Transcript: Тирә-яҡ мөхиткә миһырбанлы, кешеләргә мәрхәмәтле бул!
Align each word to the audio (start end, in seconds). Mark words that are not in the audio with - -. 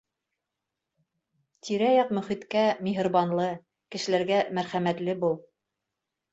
Тирә-яҡ 1.67 2.15
мөхиткә 2.21 2.65
миһырбанлы, 2.89 3.47
кешеләргә 3.97 4.43
мәрхәмәтле 4.59 5.19
бул! 5.25 5.41